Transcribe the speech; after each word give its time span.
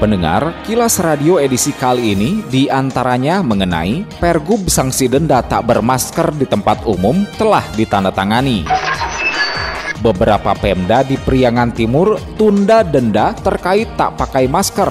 Pendengar, 0.00 0.64
kilas 0.64 0.96
radio 0.96 1.36
edisi 1.36 1.76
kali 1.76 2.16
ini 2.16 2.40
di 2.48 2.72
antaranya 2.72 3.44
mengenai 3.44 4.08
Pergub 4.16 4.64
sanksi 4.72 5.12
denda 5.12 5.44
tak 5.44 5.68
bermasker 5.68 6.32
di 6.40 6.48
tempat 6.48 6.88
umum 6.88 7.28
telah 7.36 7.60
ditandatangani. 7.76 8.64
Beberapa 10.00 10.56
Pemda 10.56 11.04
di 11.04 11.20
Priangan 11.20 11.76
Timur 11.76 12.16
tunda 12.40 12.80
denda 12.80 13.36
terkait 13.44 13.92
tak 14.00 14.16
pakai 14.16 14.48
masker. 14.48 14.88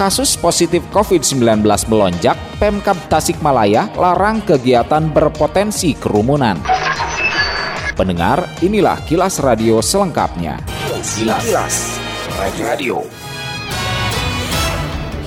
Kasus 0.00 0.32
positif 0.40 0.80
COVID-19 0.88 1.60
melonjak, 1.92 2.40
Pemkab 2.56 2.96
Tasikmalaya 3.12 3.92
larang 4.00 4.40
kegiatan 4.40 5.12
berpotensi 5.12 5.92
kerumunan. 6.00 6.56
Pendengar, 7.92 8.48
inilah 8.64 8.96
kilas 9.04 9.44
radio 9.44 9.84
selengkapnya. 9.84 10.56
Kilas, 10.88 11.20
kilas. 11.20 11.76
radio. 12.56 13.04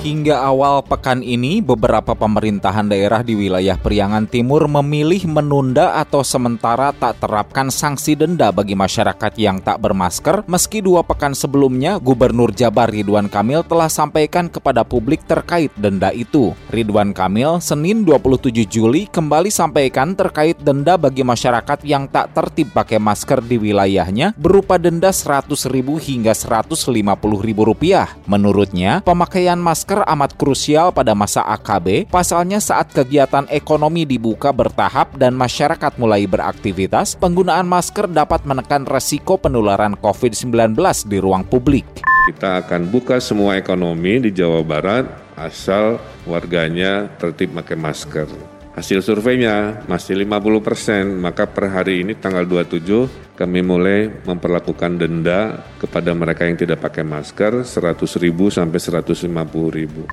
Hingga 0.05 0.37
awal 0.37 0.85
pekan 0.85 1.25
ini, 1.25 1.65
beberapa 1.65 2.13
pemerintahan 2.13 2.85
daerah 2.85 3.25
di 3.25 3.33
wilayah 3.33 3.73
Priangan 3.73 4.29
Timur 4.29 4.69
memilih 4.69 5.25
menunda 5.25 5.97
atau 5.97 6.21
sementara 6.21 6.93
tak 6.93 7.25
terapkan 7.25 7.73
sanksi 7.73 8.13
denda 8.13 8.53
bagi 8.53 8.77
masyarakat 8.77 9.33
yang 9.41 9.65
tak 9.65 9.81
bermasker, 9.81 10.45
meski 10.45 10.85
dua 10.85 11.01
pekan 11.01 11.33
sebelumnya 11.33 11.97
Gubernur 11.97 12.53
Jabar 12.53 12.93
Ridwan 12.93 13.33
Kamil 13.33 13.65
telah 13.65 13.89
sampaikan 13.89 14.45
kepada 14.45 14.85
publik 14.85 15.25
terkait 15.25 15.73
denda 15.73 16.13
itu. 16.13 16.53
Ridwan 16.69 17.09
Kamil 17.09 17.57
Senin 17.57 18.05
27 18.05 18.61
Juli 18.69 19.09
kembali 19.09 19.49
sampaikan 19.49 20.13
terkait 20.13 20.61
denda 20.61 21.01
bagi 21.01 21.25
masyarakat 21.25 21.81
yang 21.81 22.05
tak 22.13 22.29
tertib 22.37 22.77
pakai 22.77 23.01
masker 23.01 23.41
di 23.41 23.57
wilayahnya 23.57 24.37
berupa 24.37 24.77
denda 24.77 25.09
Rp100.000 25.09 25.89
hingga 25.97 26.37
Rp150.000. 26.37 28.29
Menurutnya, 28.29 29.01
pemakaian 29.01 29.57
masker 29.57 29.94
masker 29.95 30.11
amat 30.11 30.35
krusial 30.35 30.91
pada 30.91 31.15
masa 31.15 31.39
AKB, 31.55 32.11
pasalnya 32.11 32.59
saat 32.59 32.91
kegiatan 32.91 33.47
ekonomi 33.47 34.03
dibuka 34.03 34.51
bertahap 34.51 35.15
dan 35.15 35.31
masyarakat 35.31 35.95
mulai 35.95 36.27
beraktivitas, 36.27 37.15
penggunaan 37.15 37.63
masker 37.63 38.11
dapat 38.11 38.43
menekan 38.43 38.83
resiko 38.83 39.39
penularan 39.39 39.95
COVID-19 39.95 40.75
di 41.07 41.17
ruang 41.23 41.47
publik. 41.47 41.87
Kita 42.27 42.59
akan 42.59 42.91
buka 42.91 43.23
semua 43.23 43.55
ekonomi 43.55 44.19
di 44.19 44.35
Jawa 44.35 44.67
Barat 44.67 45.07
asal 45.39 45.95
warganya 46.27 47.07
tertib 47.15 47.55
pakai 47.55 47.79
masker. 47.79 48.54
Hasil 48.75 48.99
surveinya 48.99 49.87
masih 49.87 50.19
50 50.19 50.59
persen, 50.59 51.15
maka 51.15 51.47
per 51.47 51.71
hari 51.71 52.03
ini 52.03 52.11
tanggal 52.11 52.43
27 52.43 53.39
kami 53.39 53.63
mulai 53.63 54.11
memperlakukan 54.11 54.99
denda 54.99 55.63
kepada 55.79 56.11
mereka 56.11 56.43
yang 56.43 56.59
tidak 56.59 56.83
pakai 56.83 57.07
masker 57.07 57.63
100 57.63 57.95
ribu 58.19 58.51
sampai 58.51 58.75
150 58.75 59.31
ribu. 59.71 60.03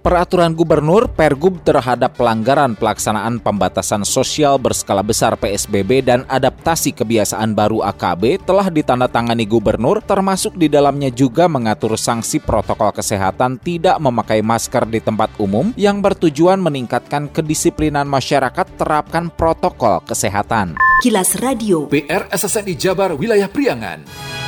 Peraturan 0.00 0.56
Gubernur 0.56 1.12
Pergub 1.12 1.60
terhadap 1.60 2.16
pelanggaran 2.16 2.72
pelaksanaan 2.72 3.36
pembatasan 3.36 4.00
sosial 4.08 4.56
berskala 4.56 5.04
besar 5.04 5.36
PSBB 5.36 6.00
dan 6.00 6.24
adaptasi 6.24 6.96
kebiasaan 6.96 7.52
baru 7.52 7.84
AKB 7.84 8.40
telah 8.48 8.72
ditandatangani 8.72 9.44
Gubernur 9.44 10.00
termasuk 10.00 10.56
di 10.56 10.72
dalamnya 10.72 11.12
juga 11.12 11.52
mengatur 11.52 12.00
sanksi 12.00 12.40
protokol 12.40 12.96
kesehatan 12.96 13.60
tidak 13.60 14.00
memakai 14.00 14.40
masker 14.40 14.88
di 14.88 15.04
tempat 15.04 15.36
umum 15.36 15.76
yang 15.76 16.00
bertujuan 16.00 16.64
meningkatkan 16.64 17.28
kedisiplinan 17.28 18.08
masyarakat 18.08 18.80
terapkan 18.80 19.28
protokol 19.28 20.00
kesehatan. 20.08 20.80
Kilas 21.04 21.36
Radio 21.44 21.92
PR 21.92 22.24
SSNI 22.32 22.72
Jabar 22.72 23.12
Wilayah 23.12 23.52
Priangan. 23.52 24.39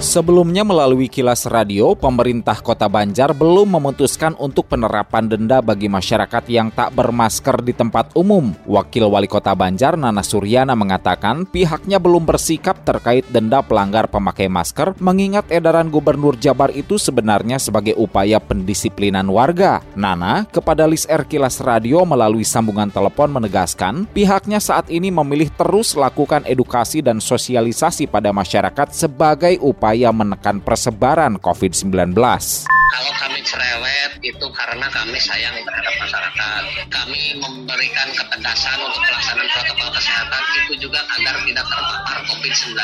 Sebelumnya 0.00 0.64
melalui 0.64 1.12
kilas 1.12 1.44
radio, 1.44 1.92
pemerintah 1.92 2.56
Kota 2.64 2.88
Banjar 2.88 3.36
belum 3.36 3.76
memutuskan 3.76 4.32
untuk 4.40 4.64
penerapan 4.72 5.28
denda 5.28 5.60
bagi 5.60 5.92
masyarakat 5.92 6.40
yang 6.48 6.72
tak 6.72 6.96
bermasker 6.96 7.60
di 7.60 7.76
tempat 7.76 8.16
umum. 8.16 8.56
Wakil 8.64 9.04
Wali 9.12 9.28
Kota 9.28 9.52
Banjar 9.52 10.00
Nana 10.00 10.24
Suryana 10.24 10.72
mengatakan 10.72 11.44
pihaknya 11.44 12.00
belum 12.00 12.24
bersikap 12.24 12.80
terkait 12.80 13.28
denda 13.28 13.60
pelanggar 13.60 14.08
pemakai 14.08 14.48
masker 14.48 14.96
mengingat 15.04 15.52
edaran 15.52 15.92
Gubernur 15.92 16.32
Jabar 16.40 16.72
itu 16.72 16.96
sebenarnya 16.96 17.60
sebagai 17.60 17.92
upaya 18.00 18.40
pendisiplinan 18.40 19.28
warga. 19.28 19.84
Nana 19.92 20.48
kepada 20.48 20.88
Lis 20.88 21.04
R 21.12 21.28
Kilas 21.28 21.60
Radio 21.60 22.08
melalui 22.08 22.48
sambungan 22.48 22.88
telepon 22.88 23.36
menegaskan 23.36 24.08
pihaknya 24.16 24.64
saat 24.64 24.88
ini 24.88 25.12
memilih 25.12 25.52
terus 25.60 25.92
lakukan 25.92 26.40
edukasi 26.48 27.04
dan 27.04 27.20
sosialisasi 27.20 28.08
pada 28.08 28.32
masyarakat 28.32 28.96
sebagai 28.96 29.60
upaya 29.60 29.89
upaya 29.90 30.14
menekan 30.14 30.62
persebaran 30.62 31.34
COVID-19. 31.42 32.14
Kalau 32.14 33.12
kami 33.18 33.42
cerewet 33.42 34.22
itu 34.22 34.46
karena 34.54 34.86
kami 34.86 35.18
sayang 35.18 35.58
terhadap 35.66 35.94
masyarakat. 35.98 36.62
Kami 36.86 37.22
memberikan 37.42 38.06
ketegasan 38.14 38.78
untuk 38.78 39.02
pelaksanaan 39.02 39.50
protokol 39.50 39.90
kesehatan 39.90 40.42
itu 40.62 40.86
juga 40.86 41.02
agar 41.18 41.42
tidak 41.42 41.66
terpapar 41.66 42.18
COVID-19. 42.22 42.78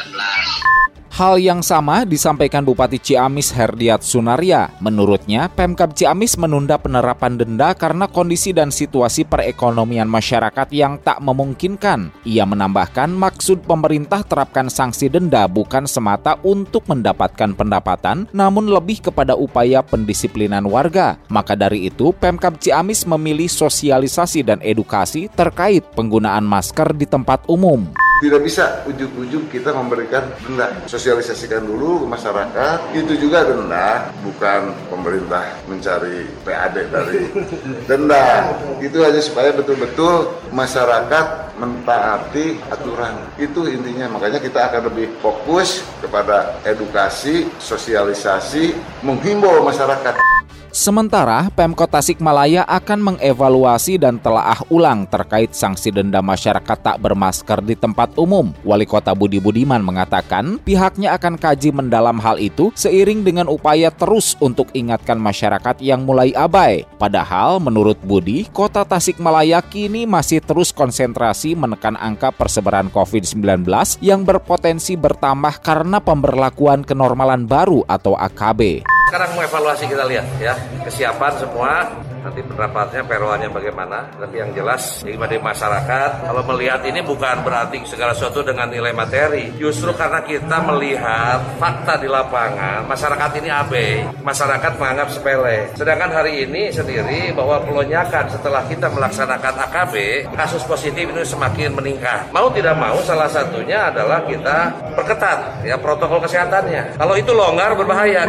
Hal 1.16 1.40
yang 1.40 1.64
sama 1.64 2.04
disampaikan 2.04 2.60
Bupati 2.60 3.00
Ciamis 3.00 3.48
Herdiat 3.48 4.04
Sunaria. 4.04 4.68
Menurutnya, 4.84 5.48
Pemkab 5.48 5.96
Ciamis 5.96 6.36
menunda 6.36 6.76
penerapan 6.76 7.40
denda 7.40 7.72
karena 7.72 8.04
kondisi 8.04 8.52
dan 8.52 8.68
situasi 8.68 9.24
perekonomian 9.24 10.12
masyarakat 10.12 10.68
yang 10.76 11.00
tak 11.00 11.24
memungkinkan. 11.24 12.12
Ia 12.28 12.44
menambahkan 12.44 13.16
maksud 13.16 13.64
pemerintah 13.64 14.28
terapkan 14.28 14.68
sanksi 14.68 15.08
denda 15.08 15.48
bukan 15.48 15.88
semata 15.88 16.36
untuk 16.44 16.84
mendapatkan 16.84 17.56
pendapatan, 17.56 18.28
namun 18.36 18.68
lebih 18.68 19.08
kepada 19.08 19.32
upaya 19.40 19.80
pendisiplinan 19.80 20.68
warga. 20.68 21.16
Maka 21.32 21.56
dari 21.56 21.88
itu, 21.88 22.12
Pemkab 22.12 22.60
Ciamis 22.60 23.08
memilih 23.08 23.48
sosialisasi 23.48 24.44
dan 24.44 24.60
edukasi 24.60 25.32
terkait 25.32 25.80
penggunaan 25.96 26.44
masker 26.44 26.92
di 26.92 27.08
tempat 27.08 27.48
umum 27.48 27.88
tidak 28.20 28.40
bisa 28.48 28.80
ujuk-ujuk 28.88 29.52
kita 29.52 29.76
memberikan 29.76 30.24
denda 30.40 30.72
sosialisasikan 30.88 31.64
dulu 31.68 32.04
ke 32.04 32.06
masyarakat. 32.08 32.78
Itu 32.96 33.12
juga 33.20 33.44
denda 33.44 34.08
bukan 34.24 34.72
pemerintah 34.88 35.44
mencari 35.68 36.24
PAD 36.40 36.76
dari 36.88 37.28
denda 37.88 38.56
itu 38.80 38.98
hanya 39.04 39.20
supaya 39.20 39.52
betul-betul 39.52 40.32
masyarakat 40.52 41.26
mentaati 41.60 42.60
aturan. 42.72 43.16
Itu 43.36 43.68
intinya. 43.68 44.08
Makanya 44.16 44.40
kita 44.40 44.72
akan 44.72 44.92
lebih 44.92 45.12
fokus 45.20 45.84
kepada 46.00 46.56
edukasi 46.64 47.48
sosialisasi 47.60 48.76
menghimbau 49.04 49.64
masyarakat 49.64 50.35
Sementara 50.76 51.48
Pemkot 51.56 51.88
Tasikmalaya 51.88 52.60
akan 52.68 53.00
mengevaluasi 53.00 53.96
dan 53.96 54.20
telaah 54.20 54.60
ulang 54.68 55.08
terkait 55.08 55.56
sanksi 55.56 55.88
denda 55.88 56.20
masyarakat 56.20 56.76
tak 56.84 57.00
bermasker 57.00 57.64
di 57.64 57.72
tempat 57.72 58.12
umum. 58.20 58.52
Wali 58.60 58.84
Kota 58.84 59.16
Budi 59.16 59.40
Budiman 59.40 59.80
mengatakan 59.80 60.60
pihaknya 60.60 61.16
akan 61.16 61.40
kaji 61.40 61.72
mendalam 61.72 62.20
hal 62.20 62.36
itu 62.36 62.76
seiring 62.76 63.24
dengan 63.24 63.48
upaya 63.48 63.88
terus 63.88 64.36
untuk 64.36 64.68
ingatkan 64.76 65.16
masyarakat 65.16 65.80
yang 65.80 66.04
mulai 66.04 66.36
abai. 66.36 66.84
Padahal 67.00 67.56
menurut 67.56 67.96
Budi, 68.04 68.44
Kota 68.52 68.84
Tasikmalaya 68.84 69.64
kini 69.64 70.04
masih 70.04 70.44
terus 70.44 70.76
konsentrasi 70.76 71.56
menekan 71.56 71.96
angka 71.96 72.28
persebaran 72.36 72.92
COVID-19 72.92 73.64
yang 74.04 74.28
berpotensi 74.28 74.92
bertambah 74.92 75.56
karena 75.64 76.04
pemberlakuan 76.04 76.84
kenormalan 76.84 77.48
baru 77.48 77.80
atau 77.88 78.12
AKB. 78.12 78.84
Sekarang 79.16 79.32
mau 79.32 79.48
evaluasi 79.48 79.88
kita 79.88 80.04
lihat 80.04 80.28
ya. 80.36 80.52
Kesiapan 80.84 81.32
semua 81.40 81.88
nanti 82.20 82.44
penerapannya 82.44 83.00
peroannya 83.08 83.48
bagaimana 83.48 84.12
tapi 84.12 84.44
yang 84.44 84.52
jelas 84.52 85.00
bagi 85.00 85.40
masyarakat. 85.40 86.28
Kalau 86.28 86.44
melihat 86.52 86.84
ini 86.84 87.00
bukan 87.00 87.40
berarti 87.40 87.80
segala 87.88 88.12
sesuatu 88.12 88.44
dengan 88.44 88.68
nilai 88.68 88.92
materi. 88.92 89.56
Justru 89.56 89.88
karena 89.96 90.20
kita 90.20 90.60
melihat 90.68 91.40
fakta 91.56 91.96
di 91.96 92.12
lapangan 92.12 92.84
masyarakat 92.84 93.30
ini 93.40 93.48
abai 93.48 94.04
masyarakat 94.20 94.72
menganggap 94.76 95.08
sepele. 95.08 95.72
Sedangkan 95.80 96.12
hari 96.12 96.44
ini 96.44 96.68
sendiri 96.68 97.32
bahwa 97.32 97.56
pelonjakan 97.64 98.28
setelah 98.28 98.68
kita 98.68 98.92
melaksanakan 98.92 99.64
AKB 99.64 99.94
kasus 100.36 100.60
positif 100.68 101.08
ini 101.08 101.24
semakin 101.24 101.72
meningkat. 101.72 102.28
Mau 102.36 102.52
tidak 102.52 102.76
mau 102.76 103.00
salah 103.00 103.32
satunya 103.32 103.88
adalah 103.88 104.20
kita 104.28 104.76
perketat 104.92 105.64
ya 105.64 105.80
protokol 105.80 106.20
kesehatannya. 106.20 107.00
Kalau 107.00 107.16
itu 107.16 107.32
longgar 107.32 107.72
berbahaya 107.72 108.28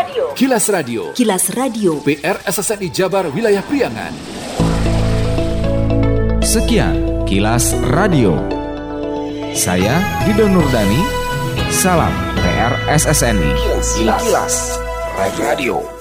Radio. 0.00 0.32
Kilas 0.32 0.64
Radio. 0.72 1.12
Kilas 1.12 1.52
Radio. 1.52 2.00
PR 2.00 2.40
SSNI 2.48 2.88
Jabar 2.88 3.28
Wilayah 3.36 3.60
Priangan. 3.60 4.08
Sekian 6.40 7.28
Kilas 7.28 7.76
Radio. 7.92 8.32
Saya 9.52 10.00
Dido 10.24 10.48
Nurdani. 10.48 11.04
Salam 11.68 12.16
PR 12.32 12.96
SSNI. 12.96 13.52
Kilas 14.00 14.80
Radio. 15.36 15.99